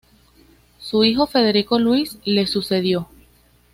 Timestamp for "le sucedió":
2.25-3.07